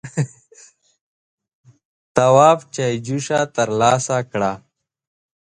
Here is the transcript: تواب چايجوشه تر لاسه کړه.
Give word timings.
تواب 2.15 2.59
چايجوشه 2.73 3.39
تر 3.55 3.69
لاسه 3.79 4.17
کړه. 4.31 4.51